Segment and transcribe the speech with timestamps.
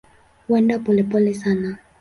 [0.47, 1.79] Huenda polepole sana.